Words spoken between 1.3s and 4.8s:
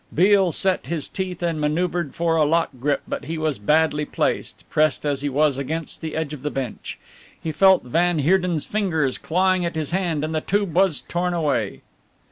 and manoeuvred for a lock grip, but he was badly placed,